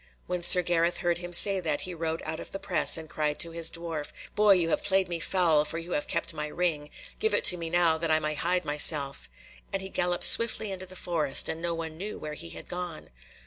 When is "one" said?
11.75-11.97